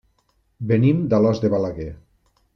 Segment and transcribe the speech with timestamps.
[0.71, 1.89] Venim d'Alòs de Balaguer.